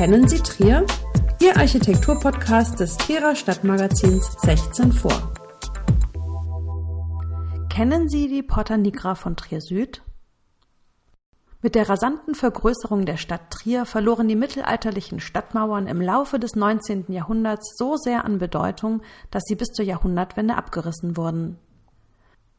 Kennen 0.00 0.26
Sie 0.26 0.38
Trier? 0.38 0.86
Ihr 1.42 1.58
Architekturpodcast 1.58 2.80
des 2.80 2.96
Trierer 2.96 3.36
Stadtmagazins 3.36 4.34
16 4.40 4.92
vor. 4.92 5.34
Kennen 7.68 8.08
Sie 8.08 8.26
die 8.26 8.42
Porta 8.42 8.78
Nigra 8.78 9.14
von 9.14 9.36
Trier 9.36 9.60
Süd? 9.60 10.00
Mit 11.60 11.74
der 11.74 11.90
rasanten 11.90 12.34
Vergrößerung 12.34 13.04
der 13.04 13.18
Stadt 13.18 13.50
Trier 13.50 13.84
verloren 13.84 14.26
die 14.26 14.36
mittelalterlichen 14.36 15.20
Stadtmauern 15.20 15.86
im 15.86 16.00
Laufe 16.00 16.38
des 16.38 16.56
19. 16.56 17.12
Jahrhunderts 17.12 17.76
so 17.76 17.96
sehr 17.98 18.24
an 18.24 18.38
Bedeutung, 18.38 19.02
dass 19.30 19.42
sie 19.44 19.54
bis 19.54 19.68
zur 19.68 19.84
Jahrhundertwende 19.84 20.56
abgerissen 20.56 21.18
wurden. 21.18 21.58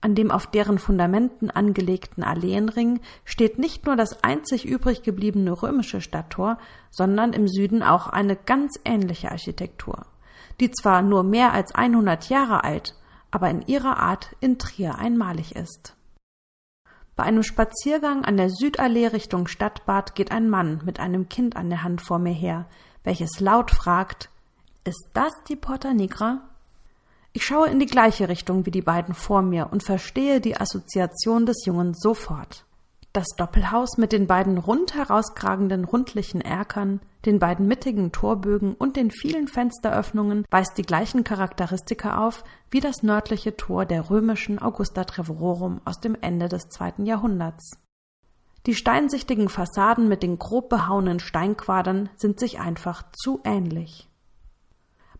An 0.04 0.15
dem 0.15 0.31
auf 0.31 0.47
deren 0.47 0.79
Fundamenten 0.79 1.52
angelegten 1.52 2.23
Alleenring 2.23 3.01
steht 3.23 3.59
nicht 3.59 3.86
nur 3.86 3.95
das 3.95 4.23
einzig 4.23 4.65
übrig 4.65 5.04
gebliebene 5.04 5.51
römische 5.61 6.01
Stadttor, 6.01 6.57
sondern 6.89 7.33
im 7.33 7.47
Süden 7.47 7.83
auch 7.83 8.07
eine 8.07 8.36
ganz 8.36 8.79
ähnliche 8.83 9.32
Architektur, 9.32 10.07
die 10.60 10.71
zwar 10.71 11.04
nur 11.04 11.24
mehr 11.24 11.54
als 11.54 11.75
100 11.75 12.29
Jahre 12.29 12.64
alt, 12.64 12.96
aber 13.29 13.51
in 13.51 13.61
ihrer 13.68 13.97
Art 13.97 14.36
in 14.39 14.57
Trier 14.57 14.97
einmalig 14.97 15.55
ist. 15.55 15.96
Bei 17.15 17.24
einem 17.24 17.43
Spaziergang 17.43 18.25
an 18.25 18.38
der 18.38 18.49
Südallee 18.49 19.07
Richtung 19.07 19.47
Stadtbad 19.47 20.15
geht 20.15 20.32
ein 20.32 20.49
Mann 20.49 20.82
mit 20.83 20.99
einem 20.99 21.29
Kind 21.29 21.55
an 21.55 21.69
der 21.69 21.83
Hand 21.83 22.02
vor 22.02 22.18
mir 22.18 22.33
her, 22.33 22.65
welches 23.04 23.39
laut 23.39 23.69
fragt, 23.69 24.29
ist 24.83 25.10
das 25.13 25.32
die 25.47 25.55
Porta 25.55 25.93
Nigra? 25.93 26.41
Ich 27.33 27.45
schaue 27.45 27.69
in 27.69 27.79
die 27.79 27.85
gleiche 27.85 28.27
Richtung 28.27 28.65
wie 28.65 28.71
die 28.71 28.81
beiden 28.81 29.13
vor 29.13 29.41
mir 29.41 29.69
und 29.71 29.83
verstehe 29.83 30.41
die 30.41 30.57
Assoziation 30.57 31.45
des 31.45 31.65
Jungen 31.65 31.93
sofort. 31.93 32.66
Das 33.13 33.27
Doppelhaus 33.38 33.97
mit 33.97 34.11
den 34.11 34.27
beiden 34.27 34.57
rund 34.57 34.95
herauskragenden 34.95 35.85
rundlichen 35.85 36.41
Erkern, 36.41 37.02
den 37.25 37.39
beiden 37.39 37.67
mittigen 37.67 38.11
Torbögen 38.11 38.73
und 38.73 38.97
den 38.97 39.11
vielen 39.11 39.47
Fensteröffnungen 39.47 40.45
weist 40.49 40.77
die 40.77 40.83
gleichen 40.83 41.23
Charakteristika 41.23 42.25
auf 42.25 42.43
wie 42.69 42.79
das 42.81 43.01
nördliche 43.03 43.55
Tor 43.55 43.85
der 43.85 44.09
römischen 44.09 44.59
Augusta 44.59 45.05
Treverorum 45.05 45.79
aus 45.85 45.99
dem 45.99 46.17
Ende 46.19 46.49
des 46.49 46.67
zweiten 46.67 47.05
Jahrhunderts. 47.05 47.77
Die 48.66 48.75
steinsichtigen 48.75 49.49
Fassaden 49.49 50.07
mit 50.07 50.21
den 50.21 50.38
grob 50.38 50.69
behauenen 50.69 51.19
Steinquadern 51.19 52.09
sind 52.16 52.39
sich 52.39 52.59
einfach 52.59 53.03
zu 53.11 53.39
ähnlich. 53.43 54.10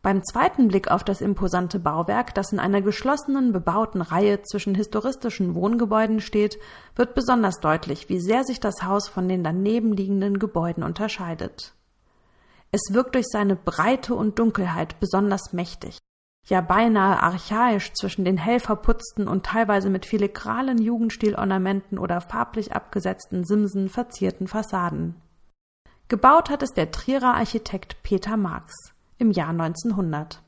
Beim 0.04 0.24
zweiten 0.24 0.68
Blick 0.68 0.90
auf 0.90 1.04
das 1.04 1.22
imposante 1.22 1.78
Bauwerk, 1.78 2.34
das 2.34 2.52
in 2.52 2.60
einer 2.60 2.82
geschlossenen, 2.82 3.52
bebauten 3.52 4.02
Reihe 4.02 4.42
zwischen 4.42 4.74
historistischen 4.74 5.54
Wohngebäuden 5.54 6.22
steht, 6.22 6.58
wird 6.96 7.14
besonders 7.14 7.60
deutlich, 7.60 8.10
wie 8.10 8.20
sehr 8.20 8.44
sich 8.44 8.60
das 8.60 8.82
Haus 8.82 9.08
von 9.08 9.30
den 9.30 9.44
daneben 9.44 9.94
liegenden 9.94 10.40
Gebäuden 10.40 10.82
unterscheidet. 10.82 11.76
Es 12.72 12.94
wirkt 12.94 13.14
durch 13.14 13.28
seine 13.28 13.56
Breite 13.56 14.16
und 14.16 14.40
Dunkelheit 14.40 15.00
besonders 15.00 15.54
mächtig, 15.54 16.00
ja 16.48 16.62
beinahe 16.62 17.22
archaisch 17.22 17.94
zwischen 17.94 18.26
den 18.26 18.38
hell 18.38 18.60
verputzten 18.60 19.28
und 19.28 19.46
teilweise 19.46 19.92
mit 19.92 20.08
filigranen 20.08 20.82
Jugendstilornamenten 20.82 22.00
oder 22.00 22.22
farblich 22.22 22.74
abgesetzten 22.74 23.44
Simsen 23.44 23.88
verzierten 23.88 24.48
Fassaden. 24.48 25.22
Gebaut 26.08 26.50
hat 26.50 26.64
es 26.64 26.72
der 26.72 26.90
Trierer 26.90 27.36
Architekt 27.36 28.02
Peter 28.02 28.36
Marx 28.36 28.74
im 29.22 29.32
Jahr 29.32 29.50
1900. 29.50 30.42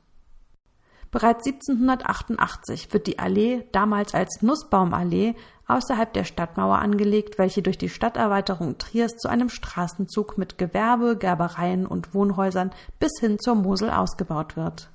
Bereits 1.11 1.45
1788 1.45 2.91
wird 2.91 3.05
die 3.05 3.19
Allee, 3.19 3.65
damals 3.71 4.15
als 4.15 4.41
Nussbaumallee, 4.41 5.35
außerhalb 5.67 6.11
der 6.11 6.23
Stadtmauer 6.23 6.79
angelegt, 6.79 7.37
welche 7.37 7.61
durch 7.61 7.77
die 7.77 7.87
Stadterweiterung 7.87 8.79
Triers 8.79 9.15
zu 9.17 9.29
einem 9.29 9.49
Straßenzug 9.49 10.39
mit 10.39 10.57
Gewerbe, 10.57 11.15
Gerbereien 11.15 11.85
und 11.85 12.15
Wohnhäusern 12.15 12.71
bis 12.99 13.11
hin 13.19 13.37
zur 13.39 13.53
Mosel 13.53 13.91
ausgebaut 13.91 14.57
wird. 14.57 14.89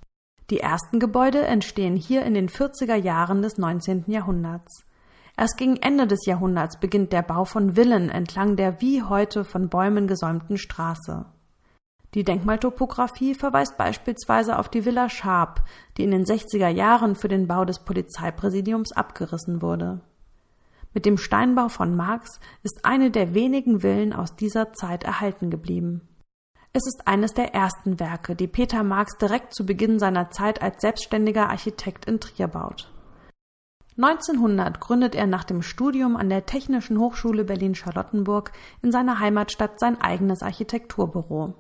Die 0.51 0.59
ersten 0.59 0.99
Gebäude 0.99 1.47
entstehen 1.47 1.95
hier 1.95 2.25
in 2.25 2.35
den 2.35 2.49
40er 2.49 2.97
Jahren 2.97 3.41
des 3.41 3.57
19. 3.57 4.05
Jahrhunderts. 4.09 4.85
Erst 5.37 5.57
gegen 5.57 5.77
Ende 5.77 6.09
des 6.09 6.27
Jahrhunderts 6.27 6.81
beginnt 6.81 7.13
der 7.13 7.23
Bau 7.23 7.45
von 7.45 7.77
Villen 7.77 8.11
entlang 8.11 8.57
der 8.57 8.81
wie 8.81 9.05
heute 9.05 9.45
von 9.45 9.69
Bäumen 9.69 10.09
gesäumten 10.09 10.59
Straße. 10.59 11.27
Die 12.15 12.25
Denkmaltopographie 12.25 13.35
verweist 13.35 13.77
beispielsweise 13.77 14.59
auf 14.59 14.71
die 14.71 14.87
Villa 14.87 15.11
Schaap, 15.11 15.63
die 15.97 16.05
in 16.05 16.11
den 16.11 16.25
60er 16.25 16.69
Jahren 16.69 17.15
für 17.15 17.29
den 17.29 17.47
Bau 17.47 17.65
des 17.67 17.81
Polizeipräsidiums 17.81 18.93
abgerissen 18.93 19.61
wurde. 19.61 20.01
Mit 20.95 21.05
dem 21.05 21.19
Steinbau 21.19 21.69
von 21.69 21.95
Marx 21.95 22.41
ist 22.63 22.85
eine 22.85 23.11
der 23.11 23.35
wenigen 23.35 23.81
Villen 23.81 24.15
aus 24.15 24.37
dieser 24.37 24.73
Zeit 24.73 25.05
erhalten 25.05 25.51
geblieben. 25.51 26.09
Es 26.73 26.87
ist 26.87 27.07
eines 27.07 27.35
der 27.35 27.55
ersten 27.55 28.01
Werke, 28.01 28.35
die 28.35 28.47
Peter 28.47 28.83
Marx 28.83 29.19
direkt 29.19 29.55
zu 29.55 29.67
Beginn 29.67 29.99
seiner 29.99 30.31
Zeit 30.31 30.63
als 30.63 30.81
selbstständiger 30.81 31.51
Architekt 31.51 32.07
in 32.07 32.21
Trier 32.21 32.49
baut. 32.49 32.91
1900 33.97 34.81
gründet 34.81 35.15
er 35.15 35.27
nach 35.27 35.45
dem 35.45 35.61
Studium 35.61 36.17
an 36.17 36.29
der 36.29 36.47
Technischen 36.47 36.99
Hochschule 36.99 37.45
Berlin-Charlottenburg 37.45 38.53
in 38.81 38.93
seiner 38.93 39.19
Heimatstadt 39.19 39.81
sein 39.81 40.01
eigenes 40.01 40.43
Architekturbüro. 40.43 41.55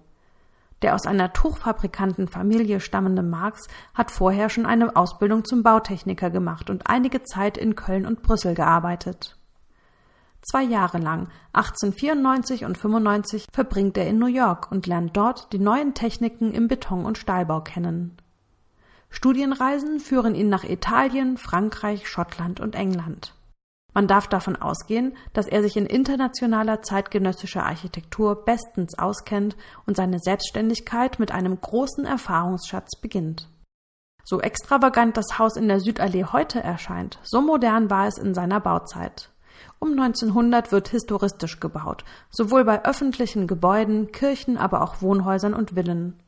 Der 0.83 0.95
aus 0.95 1.07
einer 1.07 1.33
Tuchfabrikantenfamilie 1.33 2.81
stammende 2.81 3.23
Marx 3.23 3.67
hat 3.95 4.11
vorher 4.11 4.49
schon 4.49 4.67
eine 4.67 4.95
Ausbildung 4.95 5.45
zum 5.45 5.63
Bautechniker 5.63 6.31
gemacht 6.31 6.71
und 6.71 6.89
einige 6.89 7.25
Zeit 7.25 7.59
in 7.59 7.75
Köln 7.75 8.07
und 8.07 8.23
Brüssel 8.23 8.55
gearbeitet. 8.55 9.37
Zwei 10.41 10.63
Jahre 10.63 10.99
lang, 10.99 11.29
1894 11.53 12.65
und 12.65 12.79
95, 12.79 13.49
verbringt 13.53 13.99
er 13.99 14.07
in 14.07 14.19
New 14.19 14.27
York 14.27 14.71
und 14.71 14.87
lernt 14.87 15.17
dort 15.17 15.53
die 15.53 15.59
neuen 15.59 15.95
Techniken 15.95 16.53
im 16.53 16.69
Beton- 16.69 17.05
und 17.05 17.19
Stahlbau 17.19 17.61
kennen. 17.61 18.17
Studienreisen 19.11 20.01
führen 20.01 20.35
ihn 20.35 20.49
nach 20.49 20.65
Italien, 20.65 21.39
Frankreich, 21.39 22.09
Schottland 22.09 22.61
und 22.61 22.77
England. 22.77 23.35
Man 23.99 24.07
darf 24.07 24.29
davon 24.29 24.55
ausgehen, 24.55 25.17
dass 25.33 25.49
er 25.49 25.61
sich 25.61 25.77
in 25.77 25.85
internationaler 25.85 26.83
zeitgenössischer 26.83 27.65
Architektur 27.65 28.45
bestens 28.45 28.97
auskennt 28.97 29.57
und 29.87 29.97
seine 29.97 30.21
Selbstständigkeit 30.21 31.19
mit 31.19 31.33
einem 31.33 31.61
großen 31.61 32.05
Erfahrungsschatz 32.05 33.01
beginnt. 33.01 33.49
So 34.23 34.41
extravagant 34.41 35.17
das 35.17 35.41
Haus 35.41 35.57
in 35.57 35.67
der 35.67 35.81
Südallee 35.81 36.27
heute 36.27 36.63
erscheint, 36.63 37.19
so 37.25 37.41
modern 37.41 37.91
war 37.91 38.07
es 38.07 38.19
in 38.19 38.35
seiner 38.35 38.61
Bauzeit. 38.61 39.31
Um 39.81 39.99
1900 39.99 40.71
wird 40.71 40.87
historistisch 40.87 41.59
gebaut, 41.59 42.05
sowohl 42.31 42.65
bei 42.65 42.85
öffentlichen 42.85 43.49
Gebäuden, 43.49 44.13
Kirchen, 44.13 44.59
aber 44.59 44.83
auch 44.83 45.03
Wohnhäusern 45.03 45.55
und 45.55 45.73
Villen. 45.73 46.23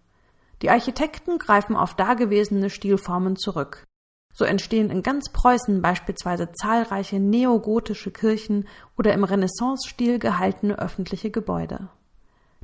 Die 0.62 0.70
Architekten 0.70 1.38
greifen 1.38 1.76
auf 1.76 1.94
dagewesene 1.94 2.68
Stilformen 2.68 3.36
zurück. 3.36 3.86
So 4.32 4.44
entstehen 4.44 4.90
in 4.90 5.02
ganz 5.02 5.30
Preußen 5.32 5.82
beispielsweise 5.82 6.52
zahlreiche 6.52 7.18
neogotische 7.18 8.10
Kirchen 8.10 8.66
oder 8.96 9.12
im 9.12 9.24
Renaissance-Stil 9.24 10.18
gehaltene 10.18 10.78
öffentliche 10.78 11.30
Gebäude. 11.30 11.88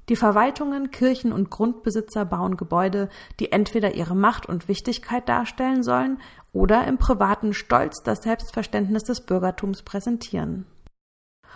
Die 0.08 0.16
Verwaltungen, 0.16 0.92
Kirchen 0.92 1.32
und 1.32 1.50
Grundbesitzer 1.50 2.24
bauen 2.24 2.56
Gebäude, 2.56 3.08
die 3.40 3.50
entweder 3.50 3.96
ihre 3.96 4.14
Macht 4.14 4.46
und 4.46 4.68
Wichtigkeit 4.68 5.28
darstellen 5.28 5.82
sollen 5.82 6.18
oder 6.52 6.86
im 6.86 6.96
privaten 6.96 7.52
Stolz 7.52 8.02
das 8.04 8.22
Selbstverständnis 8.22 9.02
des 9.02 9.22
Bürgertums 9.22 9.82
präsentieren. 9.82 10.66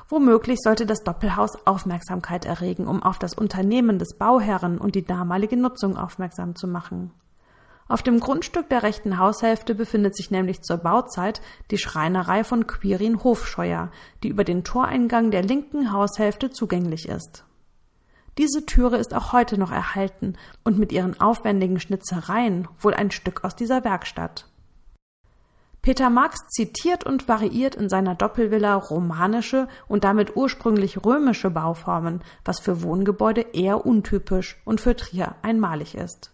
Womöglich 0.08 0.58
sollte 0.60 0.86
das 0.86 1.04
Doppelhaus 1.04 1.64
Aufmerksamkeit 1.66 2.44
erregen, 2.44 2.88
um 2.88 3.02
auf 3.02 3.20
das 3.20 3.34
Unternehmen 3.34 4.00
des 4.00 4.16
Bauherren 4.16 4.78
und 4.78 4.96
die 4.96 5.04
damalige 5.04 5.56
Nutzung 5.56 5.96
aufmerksam 5.96 6.56
zu 6.56 6.66
machen. 6.66 7.12
Auf 7.90 8.04
dem 8.04 8.20
Grundstück 8.20 8.68
der 8.68 8.84
rechten 8.84 9.18
Haushälfte 9.18 9.74
befindet 9.74 10.14
sich 10.14 10.30
nämlich 10.30 10.62
zur 10.62 10.76
Bauzeit 10.76 11.40
die 11.72 11.76
Schreinerei 11.76 12.44
von 12.44 12.68
Quirin 12.68 13.24
Hofscheuer, 13.24 13.90
die 14.22 14.28
über 14.28 14.44
den 14.44 14.62
Toreingang 14.62 15.32
der 15.32 15.42
linken 15.42 15.92
Haushälfte 15.92 16.50
zugänglich 16.50 17.08
ist. 17.08 17.44
Diese 18.38 18.64
Türe 18.64 18.96
ist 18.96 19.12
auch 19.12 19.32
heute 19.32 19.58
noch 19.58 19.72
erhalten 19.72 20.34
und 20.62 20.78
mit 20.78 20.92
ihren 20.92 21.20
aufwendigen 21.20 21.80
Schnitzereien 21.80 22.68
wohl 22.78 22.94
ein 22.94 23.10
Stück 23.10 23.42
aus 23.42 23.56
dieser 23.56 23.82
Werkstatt. 23.82 24.46
Peter 25.82 26.10
Marx 26.10 26.38
zitiert 26.46 27.02
und 27.02 27.26
variiert 27.26 27.74
in 27.74 27.88
seiner 27.88 28.14
Doppelvilla 28.14 28.76
romanische 28.76 29.66
und 29.88 30.04
damit 30.04 30.36
ursprünglich 30.36 31.04
römische 31.04 31.50
Bauformen, 31.50 32.22
was 32.44 32.60
für 32.60 32.84
Wohngebäude 32.84 33.40
eher 33.52 33.84
untypisch 33.84 34.62
und 34.64 34.80
für 34.80 34.94
Trier 34.94 35.34
einmalig 35.42 35.96
ist. 35.96 36.30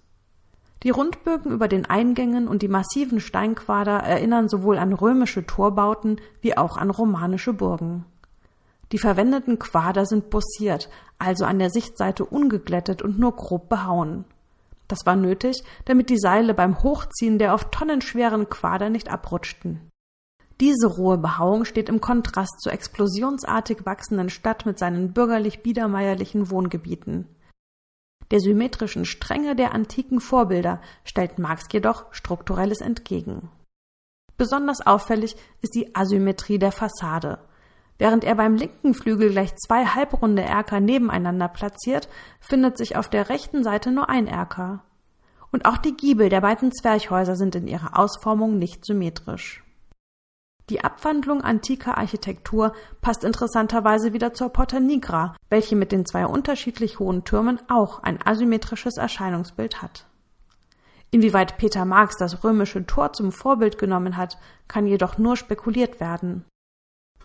Die 0.83 0.91
Rundbögen 0.91 1.53
über 1.53 1.69
den 1.69 1.87
Eingängen 1.87 2.49
und 2.49 2.63
die 2.63 2.69
massiven 2.69 3.21
Steinquader 3.21 3.99
erinnern 3.99 4.49
sowohl 4.49 4.79
an 4.79 4.93
römische 4.93 5.47
Torbauten 5.47 6.21
wie 6.41 6.57
auch 6.57 6.77
an 6.77 6.91
romanische 6.91 7.53
Burgen. 7.53 8.05
Die 8.93 8.99
verwendeten 8.99 9.59
Quader 9.59 10.07
sind 10.07 10.31
bossiert, 10.31 10.89
also 11.19 11.45
an 11.45 11.59
der 11.59 11.71
Sichtseite 11.71 12.25
ungeglättet 12.25 13.03
und 13.03 13.19
nur 13.19 13.35
grob 13.35 13.69
behauen. 13.69 14.25
Das 14.87 15.05
war 15.07 15.17
nötig, 15.17 15.65
damit 15.87 16.11
die 16.11 16.19
Seile 16.19 16.55
beim 16.55 16.83
Hochziehen 16.83 17.39
der 17.39 17.55
oft 17.55 17.73
tonnenschweren 17.73 18.49
Quader 18.49 18.91
nicht 18.91 19.11
abrutschten. 19.11 19.91
Diese 20.61 20.87
rohe 20.87 21.19
Behauung 21.19 21.65
steht 21.65 21.89
im 21.89 22.01
Kontrast 22.01 22.63
zur 22.63 22.73
explosionsartig 22.73 23.85
wachsenden 23.85 24.31
Stadt 24.31 24.65
mit 24.65 24.79
seinen 24.79 25.13
bürgerlich 25.13 25.63
biedermeierlichen 25.63 26.51
Wohngebieten. 26.51 27.27
Der 28.31 28.41
symmetrischen 28.41 29.05
Strenge 29.05 29.55
der 29.55 29.75
antiken 29.75 30.21
Vorbilder 30.21 30.81
stellt 31.05 31.39
Marx 31.39 31.67
jedoch 31.73 32.07
Strukturelles 32.13 32.81
entgegen. 32.81 33.51
Besonders 34.37 34.87
auffällig 34.87 35.37
ist 35.63 35.75
die 35.75 35.95
Asymmetrie 35.95 36.59
der 36.59 36.73
Fassade. 36.73 37.39
Während 37.99 38.25
er 38.25 38.35
beim 38.35 38.57
linken 38.57 38.93
Flügel 38.93 39.31
gleich 39.31 39.57
zwei 39.57 39.87
halbrunde 39.87 40.43
Erker 40.43 40.81
nebeneinander 40.81 41.49
platziert, 41.49 42.09
findet 42.41 42.77
sich 42.77 42.97
auf 42.97 43.09
der 43.09 43.31
rechten 43.31 43.63
Seite 43.63 43.91
nur 43.91 44.11
ein 44.11 44.27
Erker. 44.27 44.85
Und 45.51 45.65
auch 45.65 45.79
die 45.79 45.97
Giebel 45.97 46.29
der 46.29 46.43
beiden 46.43 46.73
Zwerchhäuser 46.73 47.37
sind 47.37 47.55
in 47.55 47.67
ihrer 47.67 47.99
Ausformung 47.99 48.59
nicht 48.59 48.85
symmetrisch. 48.85 49.66
Die 50.69 50.83
Abwandlung 50.83 51.43
antiker 51.43 51.97
Architektur 51.97 52.73
passt 53.01 53.23
interessanterweise 53.23 54.13
wieder 54.13 54.35
zur 54.35 54.49
Porta 54.49 54.81
Nigra, 54.81 55.37
welche 55.49 55.77
mit 55.77 55.93
den 55.93 56.05
zwei 56.05 56.27
unterschiedlich 56.27 56.99
hohen 56.99 57.23
Türmen 57.23 57.61
auch 57.69 58.03
ein 58.03 58.19
asymmetrisches 58.25 58.97
Erscheinungsbild 58.97 59.81
hat. 59.81 60.07
Inwieweit 61.13 61.57
Peter 61.57 61.85
Marx 61.85 62.17
das 62.17 62.43
römische 62.43 62.85
Tor 62.85 63.13
zum 63.13 63.31
Vorbild 63.31 63.79
genommen 63.79 64.17
hat, 64.17 64.39
kann 64.67 64.89
jedoch 64.89 65.19
nur 65.19 65.37
spekuliert 65.37 66.01
werden. 66.01 66.45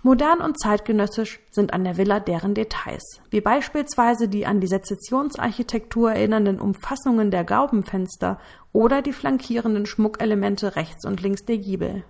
Modern 0.03 0.39
und 0.39 0.59
zeitgenössisch 0.59 1.39
sind 1.49 1.73
an 1.73 1.83
der 1.83 1.97
Villa 1.97 2.19
deren 2.19 2.53
Details, 2.53 3.21
wie 3.31 3.41
beispielsweise 3.41 4.27
die 4.27 4.45
an 4.45 4.59
die 4.59 4.67
Sezessionsarchitektur 4.67 6.11
erinnernden 6.11 6.59
Umfassungen 6.59 7.31
der 7.31 7.43
Gaubenfenster 7.43 8.39
oder 8.71 9.01
die 9.01 9.13
flankierenden 9.13 9.87
Schmuckelemente 9.87 10.75
rechts 10.75 11.05
und 11.05 11.21
links 11.21 11.45
der 11.45 11.57
Giebel. 11.57 12.03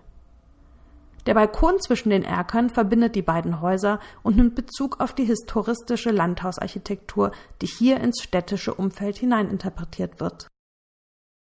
Der 1.26 1.36
Balkon 1.36 1.80
zwischen 1.80 2.10
den 2.10 2.24
Erkern 2.24 2.70
verbindet 2.70 3.16
die 3.16 3.22
beiden 3.22 3.62
Häuser 3.62 4.00
und 4.24 4.38
nimmt 4.38 4.56
Bezug 4.56 5.00
auf 5.00 5.14
die 5.14 5.26
historistische 5.26 6.10
Landhausarchitektur, 6.10 7.32
die 7.62 7.68
hier 7.68 8.00
ins 8.00 8.24
städtische 8.24 8.74
Umfeld 8.74 9.18
hineininterpretiert 9.18 10.20
wird. 10.20 10.48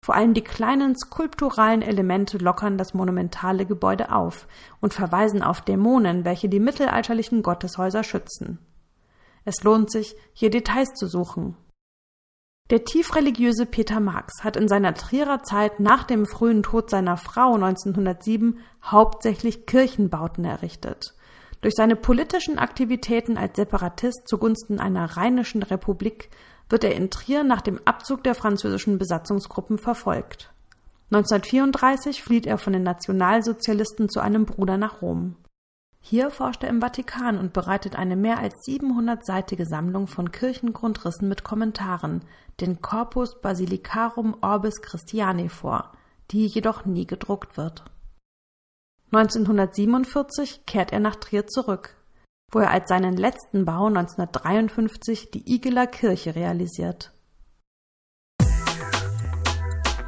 Vor 0.06 0.14
allem 0.14 0.36
die 0.36 0.44
kleinen 0.44 0.96
skulpturalen 0.96 1.82
Elemente 1.82 2.38
lockern 2.38 2.78
das 2.78 2.94
monumentale 2.94 3.66
Gebäude 3.66 4.12
auf 4.12 4.48
und 4.80 4.94
verweisen 4.94 5.42
auf 5.42 5.62
Dämonen, 5.62 6.26
welche 6.26 6.48
die 6.48 6.60
mittelalterlichen 6.60 7.42
Gotteshäuser 7.42 8.04
schützen. 8.04 8.60
Es 9.46 9.64
lohnt 9.64 9.90
sich, 9.90 10.16
hier 10.34 10.52
Details 10.52 10.94
zu 10.94 11.08
suchen. 11.08 11.58
Der 12.72 12.84
tiefreligiöse 12.84 13.68
Peter 13.68 14.00
Marx 14.00 14.44
hat 14.44 14.58
in 14.58 14.68
seiner 14.68 14.96
Trierer 14.96 15.44
Zeit 15.44 15.80
nach 15.80 16.04
dem 16.04 16.26
frühen 16.26 16.64
Tod 16.64 16.90
seiner 16.90 17.16
Frau 17.16 17.54
1907 17.54 18.58
hauptsächlich 18.84 19.68
Kirchenbauten 19.68 20.46
errichtet. 20.46 21.14
Durch 21.62 21.76
seine 21.76 21.96
politischen 21.96 22.58
Aktivitäten 22.58 23.38
als 23.38 23.56
Separatist 23.56 24.28
zugunsten 24.28 24.80
einer 24.80 25.06
rheinischen 25.16 25.62
Republik 25.62 26.32
wird 26.68 26.84
er 26.84 26.96
in 26.96 27.12
Trier 27.12 27.44
nach 27.44 27.62
dem 27.62 27.80
Abzug 27.86 28.24
der 28.24 28.34
französischen 28.34 28.98
Besatzungsgruppen 28.98 29.78
verfolgt. 29.78 30.52
1934 31.12 32.24
flieht 32.24 32.48
er 32.48 32.58
von 32.58 32.74
den 32.74 32.82
Nationalsozialisten 32.82 34.10
zu 34.10 34.22
einem 34.22 34.46
Bruder 34.46 34.78
nach 34.78 35.04
Rom. 35.04 35.36
Hier 36.08 36.30
forscht 36.30 36.62
er 36.62 36.70
im 36.70 36.82
Vatikan 36.82 37.40
und 37.40 37.52
bereitet 37.52 37.96
eine 37.96 38.16
mehr 38.16 38.38
als 38.38 38.54
700-seitige 38.68 39.66
Sammlung 39.66 40.06
von 40.06 40.32
Kirchengrundrissen 40.32 41.28
mit 41.28 41.44
Kommentaren, 41.44 42.24
den 42.62 42.80
Corpus 42.80 43.42
Basilicarum 43.42 44.38
Orbis 44.42 44.84
Christiani 44.84 45.50
vor, 45.50 45.94
die 46.30 46.46
jedoch 46.46 46.86
nie 46.86 47.08
gedruckt 47.08 47.58
wird. 47.58 47.86
1947 49.14 50.68
kehrt 50.68 50.94
er 50.94 51.00
nach 51.00 51.16
Trier 51.16 51.48
zurück, 51.48 51.96
wo 52.52 52.60
er 52.60 52.70
als 52.70 52.88
seinen 52.88 53.18
letzten 53.18 53.66
Bau 53.66 53.88
1953 53.88 55.32
die 55.32 55.56
Igeler 55.56 55.88
Kirche 55.88 56.36
realisiert. 56.36 57.15